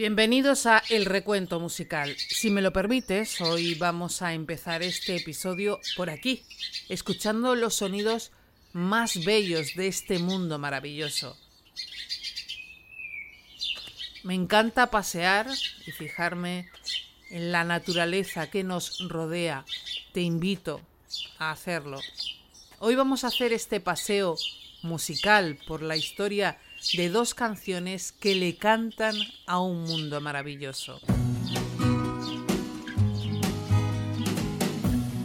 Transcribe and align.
Bienvenidos 0.00 0.64
a 0.64 0.82
El 0.88 1.04
Recuento 1.04 1.60
Musical. 1.60 2.16
Si 2.16 2.48
me 2.48 2.62
lo 2.62 2.72
permites, 2.72 3.38
hoy 3.42 3.74
vamos 3.74 4.22
a 4.22 4.32
empezar 4.32 4.82
este 4.82 5.16
episodio 5.16 5.78
por 5.94 6.08
aquí, 6.08 6.42
escuchando 6.88 7.54
los 7.54 7.74
sonidos 7.74 8.32
más 8.72 9.22
bellos 9.26 9.74
de 9.74 9.88
este 9.88 10.18
mundo 10.18 10.58
maravilloso. 10.58 11.36
Me 14.22 14.32
encanta 14.32 14.90
pasear 14.90 15.48
y 15.86 15.90
fijarme 15.90 16.70
en 17.28 17.52
la 17.52 17.64
naturaleza 17.64 18.48
que 18.48 18.64
nos 18.64 19.06
rodea. 19.06 19.66
Te 20.14 20.22
invito 20.22 20.80
a 21.38 21.50
hacerlo. 21.50 22.00
Hoy 22.78 22.94
vamos 22.94 23.24
a 23.24 23.26
hacer 23.26 23.52
este 23.52 23.80
paseo 23.80 24.36
musical 24.80 25.58
por 25.66 25.82
la 25.82 25.98
historia 25.98 26.58
de 26.96 27.08
dos 27.10 27.34
canciones 27.34 28.12
que 28.12 28.34
le 28.34 28.56
cantan 28.56 29.14
a 29.46 29.60
un 29.60 29.84
mundo 29.84 30.20
maravilloso. 30.20 31.00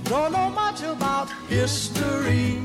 Don't 0.10 0.32
know 0.32 0.50
much 0.50 0.84
about 0.84 1.30
history. 1.50 2.60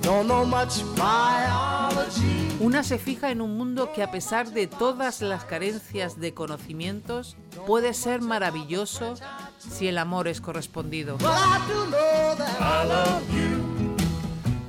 Don't 0.00 0.26
know 0.26 0.44
much 0.44 0.82
biology. 0.96 2.56
Una 2.60 2.82
se 2.82 2.98
fija 2.98 3.30
en 3.30 3.40
un 3.40 3.56
mundo 3.56 3.92
que 3.92 4.02
a 4.02 4.10
pesar 4.10 4.50
de 4.50 4.66
todas 4.66 5.20
las 5.20 5.44
carencias 5.44 6.18
de 6.18 6.32
conocimientos 6.32 7.36
puede 7.66 7.94
ser 7.94 8.20
maravilloso 8.20 9.14
si 9.58 9.88
el 9.88 9.98
amor 9.98 10.28
es 10.28 10.40
correspondido. 10.40 11.16
Well, 11.20 11.32
I 11.32 11.58
do 11.68 11.86
know 11.86 12.36
that 12.36 12.60
I 12.60 12.88
love 12.88 13.22
you. 13.32 13.64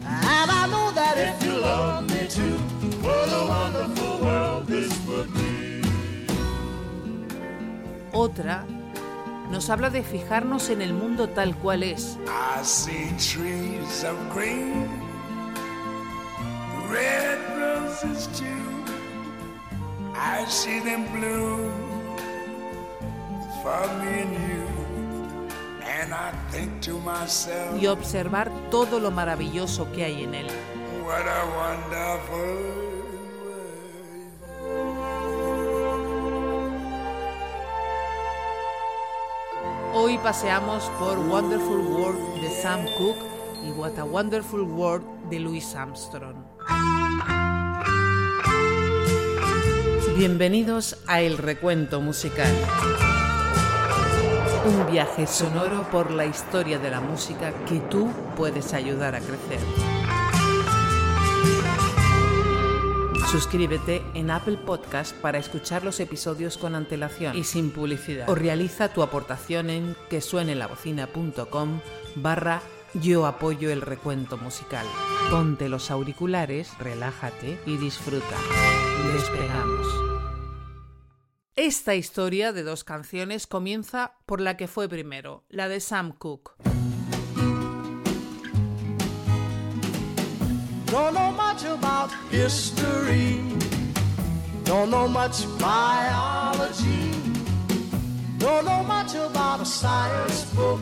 And 0.06 0.52
I 0.52 0.68
know 0.68 0.92
that 0.94 1.18
Otra 8.26 8.66
nos 9.52 9.70
habla 9.70 9.92
de 9.92 10.02
fijarnos 10.02 10.72
en 10.72 10.82
el 10.82 10.96
mundo 10.96 11.30
tal 11.30 11.56
cual 11.56 11.84
es. 11.84 12.18
I 12.26 12.64
see 12.64 13.12
trees 13.20 14.04
of 14.04 14.18
green, 14.34 14.88
red 16.90 17.38
roses 17.56 18.28
too. 18.30 18.46
I 20.16 20.44
see 20.50 20.80
them 20.80 21.06
for 23.62 23.88
me 24.00 24.22
and 24.22 24.34
you. 24.50 24.66
And 25.88 26.12
I 26.12 26.32
think 26.52 26.82
to 26.82 26.98
myself, 27.02 27.80
y 27.80 27.86
observar 27.86 28.50
todo 28.72 29.00
lo 29.00 29.12
maravilloso 29.12 29.92
que 29.92 30.04
hay 30.04 30.24
en 30.24 30.34
él. 30.34 30.48
What 31.06 31.28
a 31.28 31.46
wonderful 31.56 32.85
Hoy 39.98 40.18
paseamos 40.18 40.84
por 41.00 41.18
Wonderful 41.18 41.80
World 41.80 42.42
de 42.42 42.50
Sam 42.50 42.82
Cooke 42.98 43.18
y 43.66 43.72
What 43.72 43.98
a 43.98 44.04
Wonderful 44.04 44.64
World 44.64 45.30
de 45.30 45.40
Louis 45.40 45.74
Armstrong. 45.74 46.36
Bienvenidos 50.18 50.98
a 51.08 51.22
El 51.22 51.38
Recuento 51.38 52.02
Musical. 52.02 52.54
Un 54.66 54.92
viaje 54.92 55.28
sonoro 55.28 55.90
por 55.90 56.12
la 56.12 56.26
historia 56.26 56.78
de 56.78 56.92
la 56.92 57.00
música 57.00 57.54
que 57.66 57.80
tú 57.80 58.10
puedes 58.36 58.74
ayudar 58.74 59.16
a 59.16 59.22
crecer. 59.22 59.62
Suscríbete 63.32 64.04
en 64.14 64.30
Apple 64.30 64.58
Podcast 64.58 65.16
para 65.18 65.40
escuchar 65.40 65.84
los 65.84 66.00
episodios 66.00 66.58
con 66.58 66.76
antelación 66.76 67.36
y 67.36 67.44
sin 67.44 67.72
publicidad. 67.72 68.30
O 68.30 68.36
realiza 68.36 68.94
tu 68.94 69.02
aportación 69.02 69.70
en 69.70 69.96
quesuenelavocina.com 70.10 71.80
barra 72.16 72.62
yo 72.94 73.26
apoyo 73.26 73.72
el 73.72 73.82
recuento 73.82 74.38
musical. 74.38 74.86
Ponte 75.30 75.68
los 75.68 75.92
auriculares, 75.92 76.78
relájate 76.78 77.60
y 77.66 77.78
disfruta. 77.78 78.38
Despegamos. 79.14 79.88
Esta 81.56 81.96
historia 81.96 82.54
de 82.54 82.64
dos 82.64 82.84
canciones 82.84 83.48
comienza 83.48 84.14
por 84.26 84.40
la 84.40 84.56
que 84.56 84.68
fue 84.68 84.88
primero, 84.88 85.44
la 85.50 85.68
de 85.68 85.80
Sam 85.80 86.14
Cooke. 86.14 86.52
Don't 90.96 91.14
know 91.14 91.32
much 91.32 91.66
about 91.66 92.10
history. 92.32 93.42
Don't 94.64 94.90
know 94.90 95.10
much 95.10 95.44
biology. 95.60 97.12
Don't 98.38 98.64
know 98.64 98.82
much 98.82 99.14
about 99.14 99.60
a 99.60 99.66
science 99.66 100.46
book. 100.56 100.80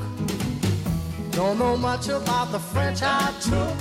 Don't 1.31 1.57
know 1.57 1.75
much 1.75 2.09
about 2.09 2.51
the 2.51 2.59
French 2.59 3.01
I 3.01 3.33
took. 3.41 3.77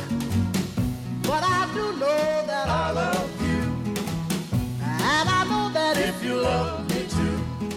But 1.29 1.43
I 1.45 1.69
do 1.75 1.85
know 2.01 2.25
that 2.47 2.67
I 2.67 2.93
love 2.93 3.31
you. 3.49 3.63
And 5.13 5.29
I 5.29 5.45
know 5.51 5.71
that 5.75 5.99
if 5.99 6.25
you 6.25 6.37
love 6.37 6.89
me 6.89 7.03
too, 7.17 7.37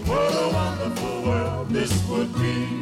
what 0.10 0.32
a 0.32 0.48
wonderful 0.54 1.24
world 1.24 1.70
this 1.72 1.92
would 2.08 2.32
be. 2.36 2.82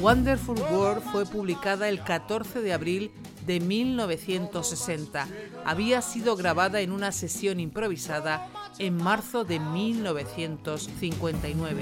Wonderful 0.00 0.56
World 0.72 1.04
fue 1.12 1.24
publicada 1.26 1.88
el 1.88 2.02
14 2.02 2.60
de 2.60 2.72
abril 2.72 3.12
de 3.46 3.60
1960. 3.60 5.28
Había 5.64 6.02
sido 6.02 6.34
grabada 6.36 6.80
en 6.80 6.92
una 6.92 7.12
sesión 7.12 7.60
improvisada 7.60 8.48
en 8.78 8.96
marzo 8.96 9.44
de 9.44 9.60
1959. 9.60 11.80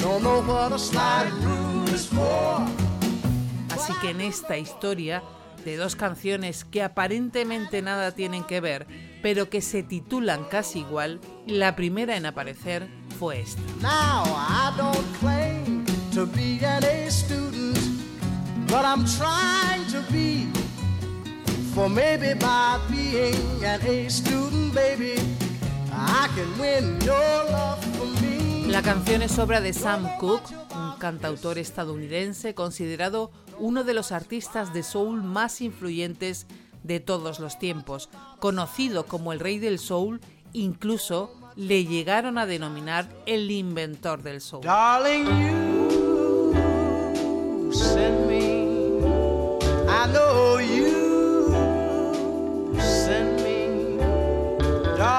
Así 3.70 3.92
que 4.00 4.10
en 4.10 4.20
esta 4.20 4.58
historia 4.58 5.22
de 5.64 5.76
dos 5.76 5.96
canciones 5.96 6.64
que 6.64 6.82
aparentemente 6.82 7.82
nada 7.82 8.12
tienen 8.12 8.44
que 8.44 8.60
ver, 8.60 8.86
pero 9.22 9.50
que 9.50 9.60
se 9.60 9.82
titulan 9.82 10.44
casi 10.44 10.78
igual, 10.80 11.20
la 11.46 11.76
primera 11.76 12.16
en 12.16 12.24
aparecer 12.26 12.88
fue 13.18 13.40
esta. 13.40 13.60
Now 13.80 14.24
For 21.74 21.88
maybe 21.88 22.34
by 22.34 22.78
being 22.90 23.64
an 23.64 23.80
A 23.86 24.10
student, 24.10 24.74
baby, 24.74 25.14
I 25.92 26.28
can 26.34 26.58
win 26.58 26.98
your 27.00 27.44
love 27.50 27.78
for 27.96 28.06
me. 28.20 28.66
La 28.66 28.82
canción 28.82 29.22
es 29.22 29.38
obra 29.38 29.60
de 29.60 29.72
Sam 29.72 30.08
Cooke, 30.18 30.52
un 30.74 30.98
cantautor 30.98 31.58
estadounidense 31.58 32.54
considerado 32.54 33.30
uno 33.58 33.84
de 33.84 33.94
los 33.94 34.10
artistas 34.10 34.72
de 34.72 34.82
soul 34.82 35.22
más 35.22 35.60
influyentes 35.60 36.46
de 36.82 36.98
todos 36.98 37.38
los 37.38 37.58
tiempos. 37.58 38.08
Conocido 38.40 39.06
como 39.06 39.32
el 39.32 39.38
rey 39.38 39.58
del 39.58 39.78
soul, 39.78 40.20
incluso 40.52 41.32
le 41.54 41.84
llegaron 41.84 42.36
a 42.38 42.46
denominar 42.46 43.08
el 43.26 43.48
inventor 43.50 44.22
del 44.22 44.40
soul. 44.40 44.64
Darling, 44.64 45.24
you 47.64 47.72
send 47.72 48.26
me, 48.26 48.66
I 49.88 50.06
know 50.12 50.58
you 50.58 50.79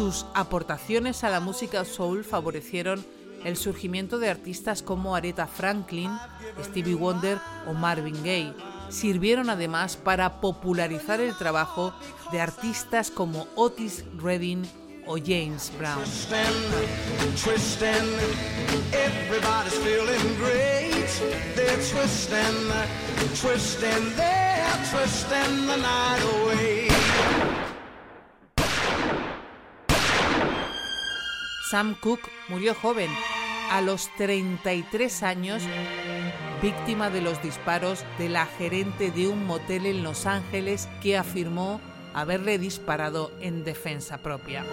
Sus 0.00 0.24
aportaciones 0.32 1.24
a 1.24 1.28
la 1.28 1.40
música 1.40 1.84
soul 1.84 2.24
favorecieron 2.24 3.04
el 3.44 3.58
surgimiento 3.58 4.18
de 4.18 4.30
artistas 4.30 4.82
como 4.82 5.14
Aretha 5.14 5.46
Franklin, 5.46 6.10
Stevie 6.64 6.94
Wonder 6.94 7.36
o 7.66 7.74
Marvin 7.74 8.16
Gaye. 8.24 8.54
Sirvieron 8.88 9.50
además 9.50 9.98
para 9.98 10.40
popularizar 10.40 11.20
el 11.20 11.36
trabajo 11.36 11.92
de 12.32 12.40
artistas 12.40 13.10
como 13.10 13.46
Otis 13.56 14.06
Redding 14.16 14.62
o 15.06 15.18
James 15.18 15.70
Brown. 15.78 16.02
Sam 31.70 31.94
Cooke 31.94 32.28
murió 32.48 32.74
joven, 32.74 33.08
a 33.70 33.80
los 33.80 34.10
33 34.16 35.22
años, 35.22 35.62
víctima 36.60 37.10
de 37.10 37.20
los 37.20 37.40
disparos 37.44 38.04
de 38.18 38.28
la 38.28 38.46
gerente 38.46 39.12
de 39.12 39.28
un 39.28 39.46
motel 39.46 39.86
en 39.86 40.02
Los 40.02 40.26
Ángeles 40.26 40.88
que 41.00 41.16
afirmó 41.16 41.80
haberle 42.12 42.58
disparado 42.58 43.30
en 43.40 43.62
defensa 43.62 44.18
propia. 44.18 44.64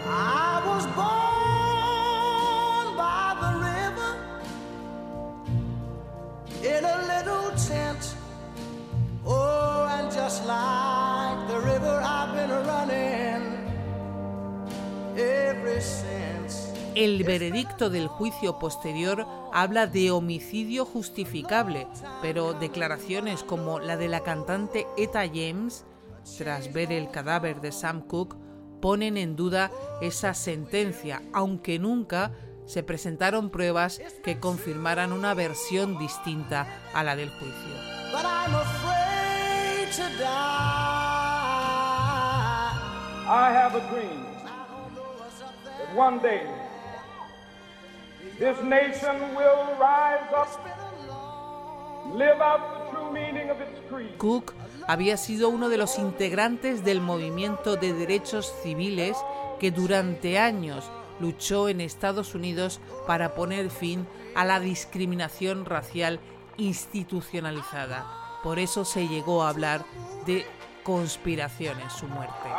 El 16.98 17.24
veredicto 17.24 17.92
del 17.92 18.08
juicio 18.08 18.58
posterior 18.58 19.28
habla 19.54 19.86
de 19.86 20.10
homicidio 20.10 20.84
justificable, 20.84 21.86
pero 22.24 22.54
declaraciones 22.54 23.44
como 23.44 23.80
la 23.80 23.98
de 23.98 24.08
la 24.08 24.22
cantante 24.22 24.88
Eta 24.98 25.28
James, 25.28 25.86
tras 26.40 26.74
ver 26.74 26.92
el 26.92 27.12
cadáver 27.12 27.62
de 27.62 27.72
Sam 27.72 28.02
Cooke, 28.02 28.36
ponen 28.82 29.16
en 29.16 29.36
duda 29.36 29.70
esa 30.02 30.34
sentencia, 30.34 31.22
aunque 31.34 31.78
nunca 31.78 32.32
se 32.66 32.82
presentaron 32.82 33.52
pruebas 33.52 34.02
que 34.24 34.40
confirmaran 34.40 35.12
una 35.12 35.36
versión 35.36 36.00
distinta 36.00 36.66
a 36.96 37.04
la 37.04 37.16
del 37.16 37.30
juicio. 37.30 37.76
This 48.38 48.62
nation 48.64 49.36
will 49.36 49.78
rise 49.80 50.32
up, 50.36 50.48
live 52.14 52.40
out 52.40 52.60
the 52.60 52.92
true 52.92 53.12
meaning 53.12 53.50
of 53.50 53.60
its 53.60 53.80
creed. 53.90 54.18
Cook 54.18 54.54
había 54.88 55.18
sido 55.18 55.50
uno 55.50 55.70
de 55.70 55.78
los 55.78 55.98
integrantes 55.98 56.84
del 56.84 57.02
movimiento 57.02 57.76
de 57.78 57.94
derechos 57.94 58.54
civiles 58.62 59.18
que 59.60 59.72
durante 59.72 60.38
años 60.38 60.90
luchó 61.20 61.68
en 61.68 61.82
Estados 61.82 62.36
Unidos 62.36 62.80
para 63.08 63.34
poner 63.34 63.70
fin 63.70 64.08
a 64.36 64.46
la 64.46 64.60
discriminación 64.60 65.66
racial 65.66 66.20
institucionalizada. 66.58 68.06
Por 68.44 68.60
eso 68.60 68.86
se 68.86 69.08
llegó 69.08 69.44
a 69.44 69.50
hablar 69.50 69.84
de 70.26 70.46
conspiración 70.84 71.80
en 71.80 71.90
su 71.90 72.08
muerte. 72.08 72.50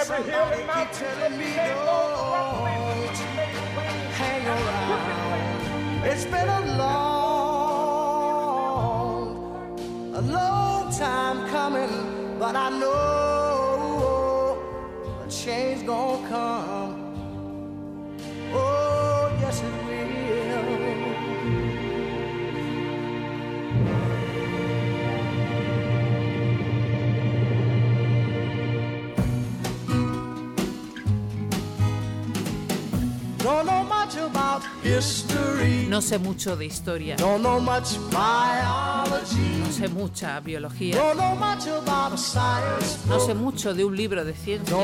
Every 0.00 0.22
hill 0.30 0.44
and 0.44 0.64
mountain 0.64 0.94
telling 0.94 1.36
me 1.38 1.56
don't 1.56 3.16
hang 4.14 4.46
around. 4.46 6.04
It's 6.06 6.24
been 6.24 6.48
a 6.48 6.60
long, 6.78 6.94
a 10.14 10.20
long 10.20 10.92
time 10.92 11.48
coming, 11.48 12.38
but 12.38 12.54
I 12.54 12.70
know 12.78 13.27
No 35.88 36.02
sé 36.02 36.18
mucho 36.18 36.56
de 36.56 36.66
historia. 36.66 37.16
No 39.64 39.72
sé 39.72 39.88
mucha 39.88 40.40
biología. 40.40 40.96
No 43.08 43.20
sé 43.20 43.34
mucho 43.34 43.74
de 43.74 43.84
un 43.84 43.96
libro 43.96 44.24
de 44.24 44.34
ciencia. 44.34 44.76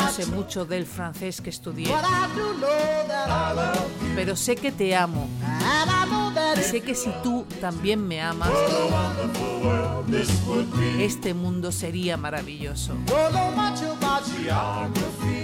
No 0.00 0.10
sé 0.10 0.26
mucho 0.26 0.64
del 0.64 0.86
francés 0.86 1.40
que 1.40 1.50
estudié. 1.50 1.86
Pero 4.14 4.36
sé 4.36 4.56
que 4.56 4.72
te 4.72 4.94
amo. 4.94 5.28
Sé 6.70 6.80
que 6.80 6.94
si 6.94 7.10
tú 7.22 7.44
también 7.60 8.06
me 8.06 8.20
amas, 8.20 8.50
este 10.98 11.34
mundo 11.34 11.70
sería 11.72 12.16
maravilloso. 12.16 12.94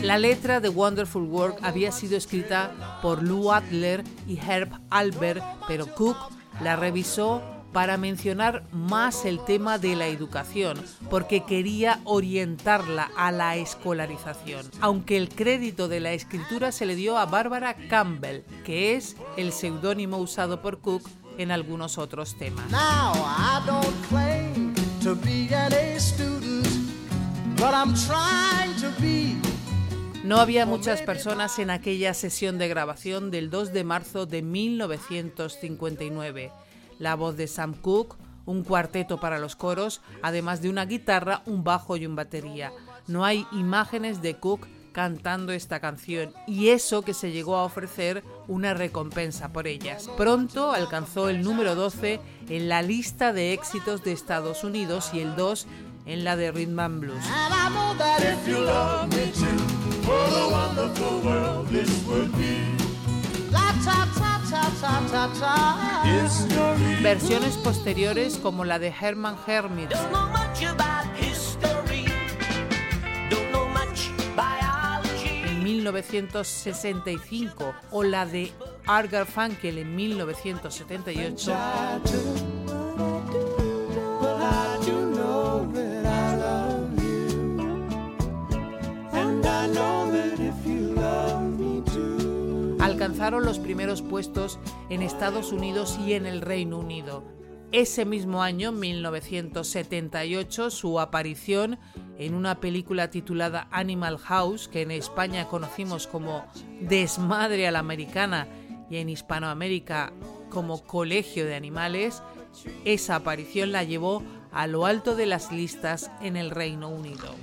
La 0.02 0.18
letra 0.18 0.60
de 0.60 0.68
Wonderful 0.68 1.24
World 1.24 1.56
había 1.62 1.92
sido 1.92 2.16
escrita 2.16 2.98
por 3.02 3.22
Lou 3.22 3.52
Adler 3.52 4.02
y 4.26 4.38
Herb 4.38 4.70
Albert, 4.88 5.44
pero 5.68 5.86
Cook 5.94 6.16
la 6.62 6.76
revisó 6.76 7.59
para 7.72 7.96
mencionar 7.96 8.64
más 8.72 9.24
el 9.24 9.42
tema 9.44 9.78
de 9.78 9.96
la 9.96 10.08
educación, 10.08 10.82
porque 11.08 11.44
quería 11.44 12.00
orientarla 12.04 13.10
a 13.16 13.32
la 13.32 13.56
escolarización, 13.56 14.70
aunque 14.80 15.16
el 15.16 15.28
crédito 15.28 15.88
de 15.88 16.00
la 16.00 16.12
escritura 16.12 16.72
se 16.72 16.86
le 16.86 16.96
dio 16.96 17.18
a 17.18 17.26
Barbara 17.26 17.76
Campbell, 17.88 18.42
que 18.64 18.96
es 18.96 19.16
el 19.36 19.52
seudónimo 19.52 20.16
usado 20.18 20.62
por 20.62 20.80
Cook 20.80 21.08
en 21.38 21.50
algunos 21.50 21.98
otros 21.98 22.36
temas. 22.36 22.70
No 30.24 30.38
había 30.38 30.66
muchas 30.66 31.02
personas 31.02 31.58
en 31.58 31.70
aquella 31.70 32.14
sesión 32.14 32.58
de 32.58 32.68
grabación 32.68 33.30
del 33.30 33.50
2 33.50 33.72
de 33.72 33.84
marzo 33.84 34.26
de 34.26 34.42
1959. 34.42 36.52
La 37.00 37.16
voz 37.16 37.36
de 37.36 37.48
Sam 37.48 37.74
Cooke, 37.74 38.16
un 38.46 38.62
cuarteto 38.62 39.18
para 39.18 39.40
los 39.40 39.56
coros, 39.56 40.02
además 40.22 40.62
de 40.62 40.70
una 40.70 40.84
guitarra, 40.84 41.42
un 41.46 41.64
bajo 41.64 41.96
y 41.96 42.06
un 42.06 42.14
batería. 42.14 42.72
No 43.08 43.24
hay 43.24 43.46
imágenes 43.50 44.22
de 44.22 44.36
Cook 44.36 44.68
cantando 44.92 45.52
esta 45.52 45.80
canción 45.80 46.32
y 46.46 46.68
eso 46.68 47.02
que 47.02 47.14
se 47.14 47.32
llegó 47.32 47.56
a 47.56 47.64
ofrecer 47.64 48.22
una 48.48 48.74
recompensa 48.74 49.52
por 49.52 49.66
ellas. 49.66 50.08
Pronto 50.16 50.72
alcanzó 50.72 51.28
el 51.28 51.42
número 51.42 51.74
12 51.74 52.20
en 52.48 52.68
la 52.68 52.82
lista 52.82 53.32
de 53.32 53.52
éxitos 53.52 54.04
de 54.04 54.12
Estados 54.12 54.62
Unidos 54.62 55.10
y 55.12 55.20
el 55.20 55.36
2 55.36 55.66
en 56.06 56.24
la 56.24 56.36
de 56.36 56.52
Rhythm 56.52 56.80
and 56.80 57.00
Blues. 57.00 57.24
Versiones 67.02 67.56
posteriores 67.56 68.38
como 68.38 68.64
la 68.64 68.78
de 68.78 68.88
Herman 68.88 69.36
Hermit 69.46 69.90
en 75.46 75.64
1965 75.64 77.74
o 77.90 78.02
la 78.02 78.26
de 78.26 78.52
Art 78.86 79.10
Garfunkel 79.10 79.78
en 79.78 79.96
1978 79.96 81.56
alcanzaron 93.10 93.44
los 93.44 93.58
primeros 93.58 94.02
puestos 94.02 94.60
en 94.88 95.02
Estados 95.02 95.50
Unidos 95.50 95.98
y 96.06 96.12
en 96.12 96.26
el 96.26 96.40
Reino 96.40 96.78
Unido. 96.78 97.24
Ese 97.72 98.04
mismo 98.04 98.40
año, 98.40 98.70
1978, 98.70 100.70
su 100.70 101.00
aparición 101.00 101.80
en 102.18 102.34
una 102.34 102.60
película 102.60 103.10
titulada 103.10 103.66
Animal 103.72 104.16
House, 104.18 104.68
que 104.68 104.82
en 104.82 104.92
España 104.92 105.48
conocimos 105.48 106.06
como 106.06 106.44
Desmadre 106.82 107.66
a 107.66 107.72
la 107.72 107.80
Americana 107.80 108.46
y 108.88 108.98
en 108.98 109.08
Hispanoamérica 109.08 110.12
como 110.48 110.86
Colegio 110.86 111.46
de 111.46 111.56
Animales, 111.56 112.22
esa 112.84 113.16
aparición 113.16 113.72
la 113.72 113.82
llevó 113.82 114.22
a 114.52 114.68
lo 114.68 114.86
alto 114.86 115.16
de 115.16 115.26
las 115.26 115.50
listas 115.50 116.12
en 116.22 116.36
el 116.36 116.52
Reino 116.52 116.88
Unido. 116.88 117.34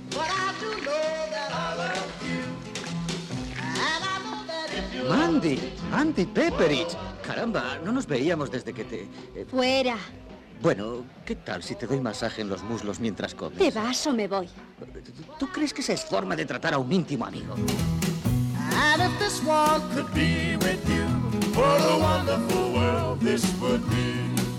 Mandy, 5.06 5.58
Andy 5.92 6.26
Pepperidge. 6.26 6.96
Caramba, 7.26 7.78
no 7.84 7.92
nos 7.92 8.06
veíamos 8.06 8.50
desde 8.50 8.72
que 8.72 8.84
te... 8.84 9.02
Eh, 9.34 9.46
Fuera. 9.48 9.96
Bueno, 10.60 11.04
¿qué 11.24 11.36
tal 11.36 11.62
si 11.62 11.76
te 11.76 11.86
doy 11.86 12.00
masaje 12.00 12.42
en 12.42 12.48
los 12.48 12.64
muslos 12.64 12.98
mientras 12.98 13.32
comes? 13.34 13.58
¿Te 13.58 13.70
vas 13.70 14.04
o 14.06 14.12
me 14.12 14.26
voy? 14.26 14.48
¿Tú 15.38 15.46
crees 15.48 15.72
que 15.72 15.82
esa 15.82 15.92
es 15.92 16.04
forma 16.04 16.34
de 16.34 16.46
tratar 16.46 16.74
a 16.74 16.78
un 16.78 16.92
íntimo 16.92 17.24
amigo? 17.24 17.54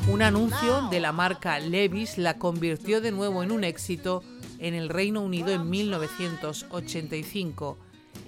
Un 0.08 0.22
anuncio 0.22 0.88
de 0.90 1.00
la 1.02 1.12
marca 1.12 1.60
Levis 1.60 2.18
la 2.18 2.38
convirtió 2.38 3.02
de 3.02 3.12
nuevo 3.12 3.44
en 3.44 3.52
un 3.52 3.66
éxito 3.66 4.24
en 4.60 4.76
el 4.76 4.90
Reino 4.90 5.22
Unido 5.22 5.50
en 5.50 5.70
1985. 5.70 7.78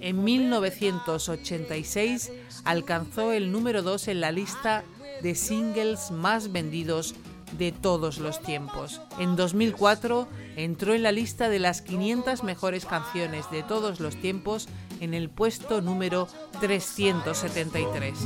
En 0.02 0.22
1986 0.24 2.32
alcanzó 2.64 3.32
el 3.32 3.52
número 3.52 3.82
2 3.82 4.08
en 4.08 4.20
la 4.20 4.32
lista 4.32 4.82
de 5.22 5.36
singles 5.36 6.10
más 6.10 6.50
vendidos 6.50 7.14
de 7.56 7.70
todos 7.70 8.18
los 8.18 8.42
tiempos. 8.42 9.00
En 9.20 9.36
2004 9.36 10.26
entró 10.56 10.94
en 10.94 11.04
la 11.04 11.12
lista 11.12 11.48
de 11.48 11.60
las 11.60 11.82
500 11.82 12.42
mejores 12.42 12.84
canciones 12.84 13.48
de 13.52 13.62
todos 13.62 14.00
los 14.00 14.16
tiempos 14.16 14.66
en 14.98 15.14
el 15.14 15.30
puesto 15.30 15.80
número 15.80 16.26
373. 16.60 18.18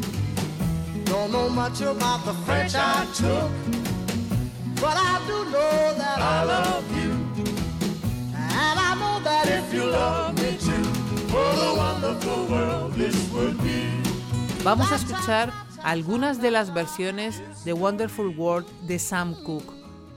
Vamos 14.65 14.91
a 14.91 14.97
escuchar 14.97 15.53
algunas 15.85 16.43
de 16.43 16.51
las 16.51 16.75
versiones 16.75 17.43
de 17.65 17.73
Wonderful 17.73 18.37
World 18.37 18.67
de 18.87 18.99
Sam 18.99 19.35
Cooke. 19.45 19.73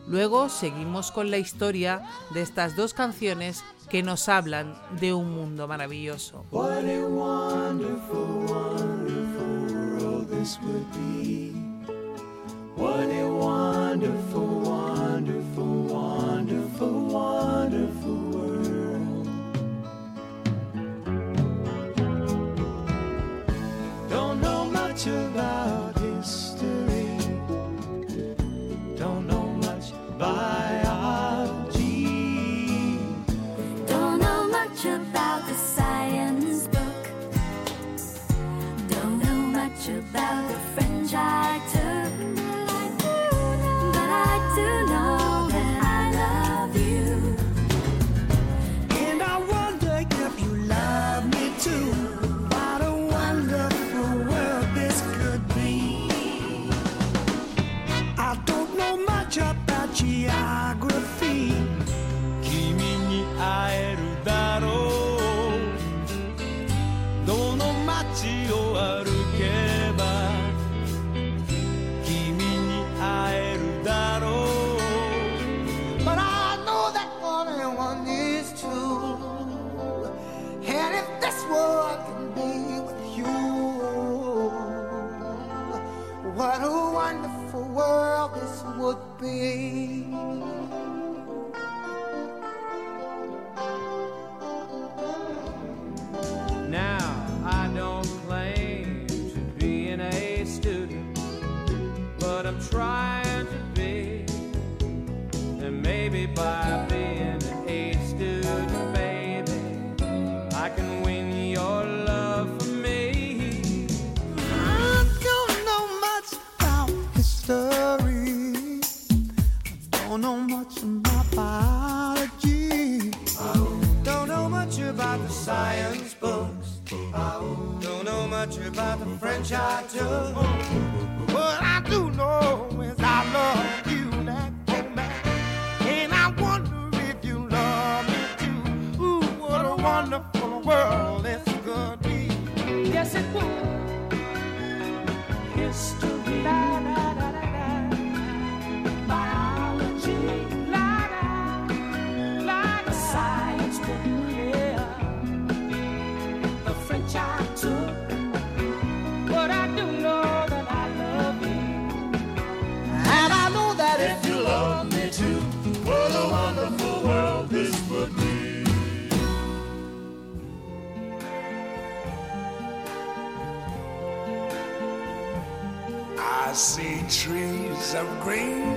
Luego 0.07 0.49
seguimos 0.49 1.11
con 1.11 1.29
la 1.29 1.37
historia 1.37 2.01
de 2.33 2.41
estas 2.41 2.75
dos 2.75 2.95
canciones 2.95 3.63
que 3.89 4.01
nos 4.01 4.27
hablan 4.27 4.75
de 4.99 5.13
un 5.13 5.31
mundo 5.31 5.67
maravilloso. 5.67 6.45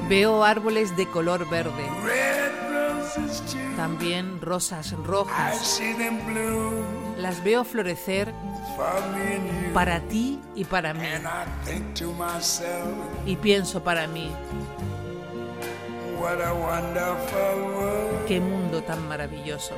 Veo 0.09 0.43
árboles 0.45 0.97
de 0.97 1.07
color 1.07 1.49
verde, 1.51 1.85
también 3.77 4.41
rosas 4.41 4.93
rojas. 5.05 5.81
Las 7.19 7.45
veo 7.45 7.65
florecer 7.65 8.33
para 9.75 10.01
ti 10.01 10.41
y 10.55 10.65
para 10.65 10.95
mí. 10.95 11.01
Y 13.27 13.37
pienso 13.37 13.85
para 13.85 14.07
mí, 14.07 14.31
qué 18.27 18.41
mundo 18.41 18.83
tan 18.83 19.07
maravilloso. 19.09 19.75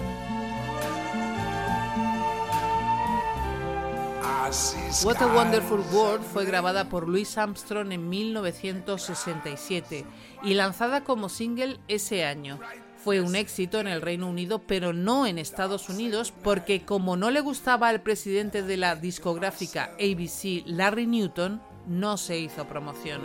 What 5.04 5.22
a 5.22 5.26
Wonderful 5.26 5.80
World 5.90 6.22
fue 6.22 6.44
grabada 6.44 6.90
por 6.90 7.08
Louis 7.08 7.38
Armstrong 7.38 7.92
en 7.92 8.10
1967 8.10 10.04
y 10.42 10.52
lanzada 10.52 11.02
como 11.02 11.30
single 11.30 11.78
ese 11.88 12.26
año. 12.26 12.60
Fue 13.02 13.22
un 13.22 13.36
éxito 13.36 13.80
en 13.80 13.88
el 13.88 14.02
Reino 14.02 14.28
Unido, 14.28 14.58
pero 14.58 14.92
no 14.92 15.26
en 15.26 15.38
Estados 15.38 15.88
Unidos, 15.88 16.34
porque 16.42 16.84
como 16.84 17.16
no 17.16 17.30
le 17.30 17.40
gustaba 17.40 17.88
al 17.88 18.02
presidente 18.02 18.62
de 18.62 18.76
la 18.76 18.96
discográfica 18.96 19.92
ABC, 19.94 20.62
Larry 20.66 21.06
Newton, 21.06 21.62
no 21.86 22.18
se 22.18 22.38
hizo 22.38 22.66
promoción. 22.66 23.22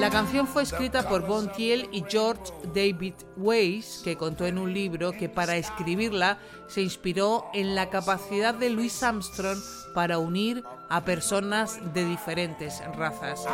La 0.00 0.08
canción 0.08 0.46
fue 0.46 0.62
escrita 0.62 1.06
por 1.06 1.26
Bon 1.26 1.52
Thiel 1.52 1.86
y 1.92 2.02
George 2.08 2.54
David 2.74 3.12
Weiss, 3.36 4.00
que 4.02 4.16
contó 4.16 4.46
en 4.46 4.56
un 4.56 4.72
libro 4.72 5.12
que 5.12 5.28
para 5.28 5.58
escribirla 5.58 6.38
se 6.68 6.80
inspiró 6.80 7.50
en 7.52 7.74
la 7.74 7.90
capacidad 7.90 8.54
de 8.54 8.70
Louis 8.70 9.02
Armstrong 9.02 9.58
para 9.94 10.18
unir 10.18 10.64
a 10.88 11.04
personas 11.04 11.78
de 11.92 12.06
diferentes 12.06 12.82
razas. 12.96 13.44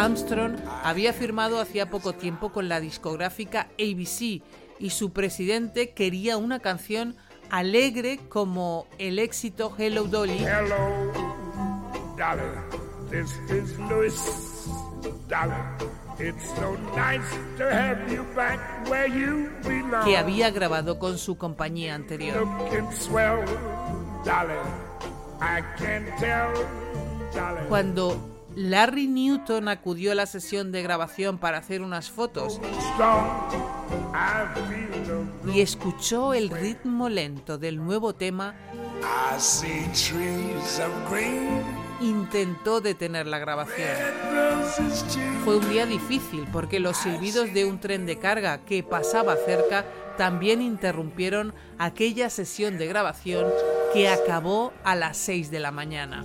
Armstrong 0.00 0.56
había 0.82 1.12
firmado 1.12 1.60
hacía 1.60 1.90
poco 1.90 2.14
tiempo 2.14 2.52
con 2.52 2.70
la 2.70 2.80
discográfica 2.80 3.68
ABC 3.78 4.42
y 4.78 4.90
su 4.90 5.12
presidente 5.12 5.90
quería 5.90 6.38
una 6.38 6.60
canción 6.60 7.16
alegre 7.50 8.18
como 8.30 8.86
el 8.98 9.18
éxito 9.18 9.74
Hello 9.76 10.04
Dolly. 10.04 10.38
Hello, 10.38 11.12
Dolly. 12.16 12.48
This 13.10 13.30
is 13.50 13.78
Louis 13.78 14.14
Dolly. 15.28 15.54
It's 16.18 16.48
so 16.56 16.78
nice 16.96 17.20
to 17.58 17.64
have 17.70 18.10
you 18.10 18.24
back 18.34 18.58
where 18.88 19.06
you 19.06 19.50
belong. 19.62 20.04
que 20.06 20.16
había 20.16 20.50
grabado 20.50 20.98
con 20.98 21.18
su 21.18 21.36
compañía 21.36 21.94
anterior. 21.94 22.48
Swell, 22.98 23.44
Dolly. 24.24 24.54
I 25.42 25.62
can 25.76 26.06
tell, 26.18 26.54
Dolly. 27.34 27.68
Cuando 27.68 28.29
Larry 28.56 29.06
Newton 29.06 29.68
acudió 29.68 30.12
a 30.12 30.14
la 30.14 30.26
sesión 30.26 30.72
de 30.72 30.82
grabación 30.82 31.38
para 31.38 31.58
hacer 31.58 31.82
unas 31.82 32.10
fotos 32.10 32.60
y 35.52 35.60
escuchó 35.60 36.34
el 36.34 36.50
ritmo 36.50 37.08
lento 37.08 37.58
del 37.58 37.76
nuevo 37.76 38.14
tema. 38.14 38.54
Intentó 42.00 42.80
detener 42.80 43.26
la 43.26 43.38
grabación. 43.38 43.88
Fue 45.44 45.56
un 45.56 45.70
día 45.70 45.86
difícil 45.86 46.46
porque 46.52 46.80
los 46.80 46.96
silbidos 46.96 47.52
de 47.52 47.64
un 47.64 47.80
tren 47.80 48.06
de 48.06 48.18
carga 48.18 48.64
que 48.64 48.82
pasaba 48.82 49.36
cerca 49.36 49.84
también 50.16 50.60
interrumpieron 50.60 51.54
aquella 51.78 52.30
sesión 52.30 52.78
de 52.78 52.86
grabación 52.86 53.46
que 53.92 54.08
acabó 54.08 54.72
a 54.84 54.94
las 54.94 55.16
6 55.16 55.50
de 55.50 55.60
la 55.60 55.70
mañana. 55.70 56.24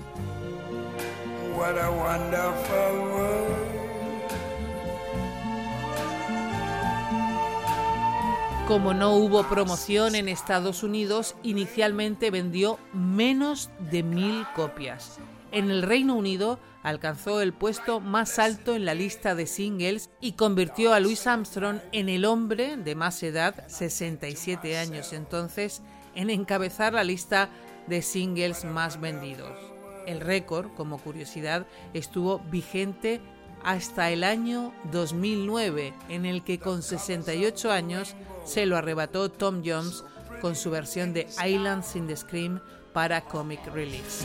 Como 8.67 8.93
no 8.93 9.15
hubo 9.15 9.43
promoción 9.43 10.15
en 10.15 10.27
Estados 10.27 10.81
Unidos, 10.81 11.35
inicialmente 11.43 12.31
vendió 12.31 12.79
menos 12.93 13.69
de 13.91 14.01
mil 14.01 14.45
copias. 14.55 15.19
En 15.51 15.69
el 15.69 15.83
Reino 15.83 16.15
Unido 16.15 16.59
alcanzó 16.81 17.41
el 17.41 17.53
puesto 17.53 18.00
más 18.00 18.39
alto 18.39 18.75
en 18.75 18.83
la 18.83 18.93
lista 18.93 19.35
de 19.35 19.45
singles 19.45 20.09
y 20.19 20.33
convirtió 20.33 20.93
a 20.93 21.00
Louis 21.00 21.27
Armstrong 21.27 21.79
en 21.91 22.09
el 22.09 22.25
hombre 22.25 22.75
de 22.75 22.95
más 22.95 23.21
edad, 23.24 23.67
67 23.67 24.77
años 24.77 25.13
entonces, 25.13 25.81
en 26.15 26.29
encabezar 26.29 26.93
la 26.93 27.03
lista 27.03 27.50
de 27.88 28.01
singles 28.01 28.65
más 28.65 29.00
vendidos. 29.00 29.75
El 30.05 30.21
récord, 30.21 30.71
como 30.75 30.97
curiosidad, 30.97 31.65
estuvo 31.93 32.39
vigente 32.39 33.21
hasta 33.63 34.12
el 34.12 34.23
año 34.23 34.73
2009, 34.91 35.93
en 36.10 36.25
el 36.25 36.43
que 36.43 36.60
con 36.60 36.84
68 36.84 37.71
años 37.71 38.15
se 38.45 38.65
lo 38.65 38.77
arrebató 38.77 39.32
Tom 39.32 39.63
Jones 39.65 40.03
con 40.41 40.56
su 40.56 40.69
versión 40.69 41.13
de 41.13 41.27
Islands 41.43 41.95
in 41.95 42.08
the 42.08 42.15
Scream 42.15 42.62
para 42.93 43.21
Comic 43.21 43.65
Relief. 43.73 44.23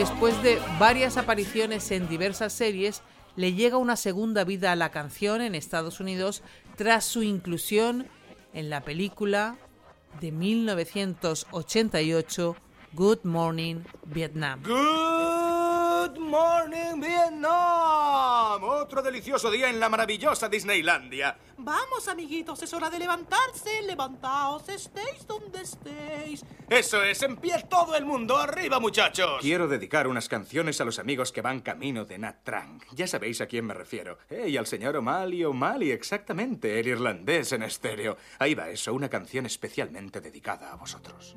Después 0.00 0.42
de 0.42 0.58
varias 0.78 1.18
apariciones 1.18 1.90
en 1.90 2.08
diversas 2.08 2.54
series, 2.54 3.02
le 3.36 3.52
llega 3.52 3.76
una 3.76 3.96
segunda 3.96 4.44
vida 4.44 4.72
a 4.72 4.76
la 4.76 4.90
canción 4.90 5.42
en 5.42 5.54
Estados 5.54 6.00
Unidos 6.00 6.42
tras 6.76 7.04
su 7.04 7.22
inclusión 7.22 8.08
en 8.54 8.70
la 8.70 8.80
película 8.80 9.58
de 10.22 10.32
1988 10.32 12.56
Good 12.94 13.18
Morning 13.24 13.80
Vietnam. 14.06 14.62
Good 14.62 16.18
Morning. 16.18 17.02
Otro 18.80 19.02
delicioso 19.02 19.50
día 19.50 19.68
en 19.68 19.78
la 19.78 19.90
maravillosa 19.90 20.48
Disneylandia. 20.48 21.36
Vamos, 21.58 22.08
amiguitos, 22.08 22.62
es 22.62 22.72
hora 22.72 22.88
de 22.88 22.98
levantarse. 22.98 23.82
Levantaos, 23.82 24.66
estéis 24.70 25.26
donde 25.26 25.60
estéis. 25.60 26.42
Eso 26.66 27.02
es, 27.02 27.22
en 27.22 27.36
pie 27.36 27.66
todo 27.68 27.94
el 27.94 28.06
mundo. 28.06 28.38
Arriba, 28.38 28.80
muchachos. 28.80 29.42
Quiero 29.42 29.68
dedicar 29.68 30.08
unas 30.08 30.30
canciones 30.30 30.80
a 30.80 30.86
los 30.86 30.98
amigos 30.98 31.30
que 31.30 31.42
van 31.42 31.60
camino 31.60 32.06
de 32.06 32.18
Nat 32.18 32.42
Trang. 32.42 32.80
Ya 32.92 33.06
sabéis 33.06 33.42
a 33.42 33.46
quién 33.46 33.66
me 33.66 33.74
refiero. 33.74 34.16
Eh, 34.30 34.48
y 34.48 34.56
al 34.56 34.66
señor 34.66 34.96
O'Malley, 34.96 35.44
O'Malley, 35.44 35.90
exactamente, 35.90 36.80
el 36.80 36.88
irlandés 36.88 37.52
en 37.52 37.62
estéreo. 37.62 38.16
Ahí 38.38 38.54
va 38.54 38.70
eso, 38.70 38.94
una 38.94 39.10
canción 39.10 39.44
especialmente 39.44 40.22
dedicada 40.22 40.72
a 40.72 40.76
vosotros. 40.76 41.36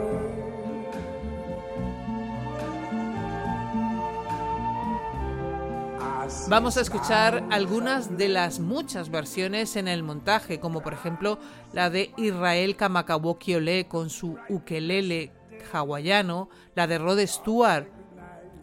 Vamos 6.49 6.77
a 6.77 6.81
escuchar 6.81 7.43
algunas 7.49 8.17
de 8.17 8.27
las 8.27 8.59
muchas 8.59 9.09
versiones 9.09 9.75
en 9.75 9.87
el 9.87 10.03
montaje, 10.03 10.59
como 10.59 10.81
por 10.81 10.93
ejemplo 10.93 11.39
la 11.73 11.89
de 11.89 12.11
Israel 12.17 12.75
Kamakawoki 12.75 13.55
Ole 13.55 13.87
con 13.87 14.09
su 14.09 14.37
ukelele 14.49 15.31
hawaiano, 15.71 16.49
la 16.75 16.87
de 16.87 16.97
Rod 16.97 17.19
Stewart 17.25 17.87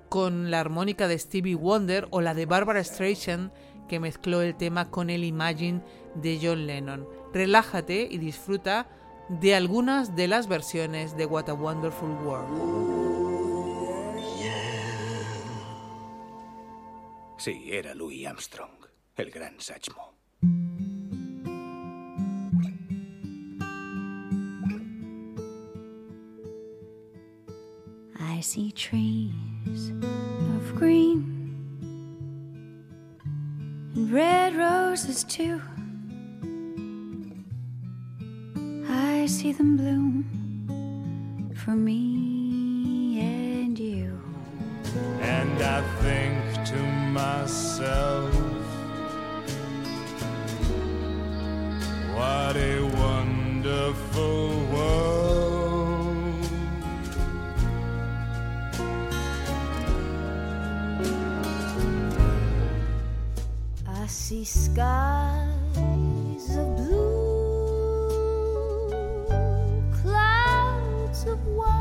con 0.08 0.50
la 0.50 0.60
armónica 0.60 1.08
de 1.08 1.18
Stevie 1.18 1.54
Wonder 1.54 2.08
o 2.10 2.20
la 2.20 2.34
de 2.34 2.46
Barbara 2.46 2.82
Streisand 2.82 3.52
que 3.88 4.00
mezcló 4.00 4.42
el 4.42 4.54
tema 4.54 4.90
con 4.90 5.10
el 5.10 5.24
Imagine 5.24 5.82
de 6.14 6.38
John 6.42 6.66
Lennon. 6.66 7.08
Relájate 7.32 8.06
y 8.10 8.18
disfruta 8.18 8.86
de 9.28 9.54
algunas 9.54 10.14
de 10.14 10.28
las 10.28 10.46
versiones 10.46 11.16
de 11.16 11.26
What 11.26 11.48
a 11.48 11.54
Wonderful 11.54 12.10
World. 12.24 13.27
Sí, 17.38 17.68
era 17.70 17.94
Louis 17.94 18.26
Armstrong, 18.26 18.84
el 19.16 19.30
gran. 19.30 19.56
I 28.18 28.40
see 28.40 28.72
trees 28.72 29.92
of 30.02 30.74
green 30.74 31.22
and 33.94 34.12
red 34.12 34.56
roses 34.56 35.22
too. 35.22 35.60
I 38.88 39.26
see 39.26 39.52
them 39.52 39.76
bloom 39.76 40.24
for 41.54 41.76
me 41.76 42.37
myself. 47.48 48.34
What 52.14 52.56
a 52.56 52.82
wonderful 52.82 54.48
world. 54.72 56.44
I 63.86 64.06
see 64.06 64.44
skies 64.44 65.46
of 66.56 66.76
blue, 66.76 68.10
clouds 70.02 71.24
of 71.24 71.38
white. 71.46 71.77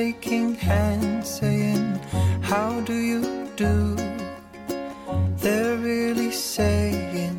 Shaking 0.00 0.54
hands, 0.54 1.28
saying, 1.28 2.00
How 2.40 2.80
do 2.80 2.94
you 2.94 3.20
do? 3.54 3.76
They're 5.42 5.76
really 5.76 6.30
saying, 6.30 7.36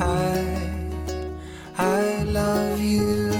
I, 0.00 0.40
I 1.78 2.24
love 2.24 2.80
you. 2.80 3.30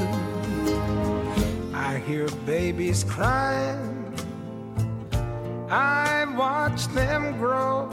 I 1.73 1.99
hear 2.07 2.29
babies 2.47 3.03
crying. 3.03 3.93
I 5.69 6.25
watch 6.37 6.87
them 6.99 7.37
grow. 7.39 7.91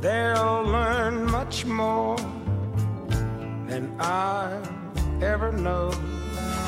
They'll 0.00 0.64
learn 0.78 1.30
much 1.30 1.66
more 1.66 2.16
than 3.68 3.94
I'll 3.98 4.62
ever 5.20 5.52
know. 5.52 5.92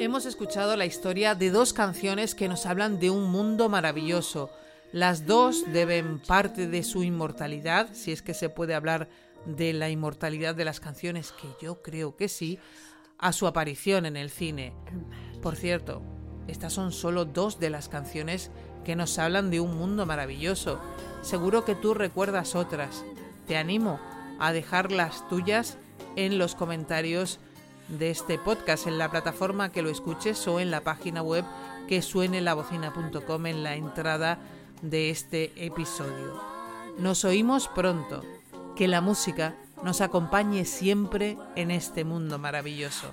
Hemos 0.00 0.26
escuchado 0.26 0.76
la 0.76 0.86
historia 0.86 1.34
de 1.34 1.50
dos 1.50 1.72
canciones 1.72 2.36
que 2.36 2.46
nos 2.46 2.66
hablan 2.66 3.00
de 3.00 3.10
un 3.10 3.32
mundo 3.32 3.68
maravilloso. 3.68 4.48
Las 4.92 5.26
dos 5.26 5.64
deben 5.72 6.20
parte 6.20 6.68
de 6.68 6.84
su 6.84 7.02
inmortalidad, 7.02 7.88
si 7.94 8.12
es 8.12 8.22
que 8.22 8.32
se 8.32 8.48
puede 8.48 8.76
hablar 8.76 9.08
de 9.44 9.72
la 9.72 9.90
inmortalidad 9.90 10.54
de 10.54 10.64
las 10.64 10.78
canciones, 10.78 11.32
que 11.32 11.48
yo 11.60 11.82
creo 11.82 12.14
que 12.14 12.28
sí, 12.28 12.60
a 13.18 13.32
su 13.32 13.48
aparición 13.48 14.06
en 14.06 14.16
el 14.16 14.30
cine. 14.30 14.72
Por 15.42 15.56
cierto, 15.56 16.00
estas 16.46 16.72
son 16.72 16.92
solo 16.92 17.24
dos 17.24 17.58
de 17.58 17.70
las 17.70 17.88
canciones 17.88 18.52
que 18.84 18.94
nos 18.94 19.18
hablan 19.18 19.50
de 19.50 19.58
un 19.58 19.76
mundo 19.76 20.06
maravilloso. 20.06 20.80
Seguro 21.22 21.64
que 21.64 21.74
tú 21.74 21.92
recuerdas 21.92 22.54
otras. 22.54 23.04
Te 23.48 23.56
animo 23.56 23.98
a 24.38 24.52
dejar 24.52 24.92
las 24.92 25.28
tuyas 25.28 25.76
en 26.14 26.38
los 26.38 26.54
comentarios 26.54 27.40
de 27.88 28.10
este 28.10 28.38
podcast 28.38 28.86
en 28.86 28.98
la 28.98 29.10
plataforma 29.10 29.72
que 29.72 29.82
lo 29.82 29.90
escuches 29.90 30.46
o 30.46 30.60
en 30.60 30.70
la 30.70 30.82
página 30.82 31.22
web 31.22 31.44
que 31.88 32.02
suene 32.02 32.40
lavocina.com 32.40 33.46
en 33.46 33.62
la 33.62 33.74
entrada 33.74 34.38
de 34.82 35.10
este 35.10 35.52
episodio. 35.56 36.40
Nos 36.98 37.24
oímos 37.24 37.68
pronto. 37.68 38.22
Que 38.76 38.86
la 38.86 39.00
música 39.00 39.56
nos 39.82 40.00
acompañe 40.00 40.64
siempre 40.64 41.36
en 41.56 41.72
este 41.72 42.04
mundo 42.04 42.38
maravilloso. 42.38 43.12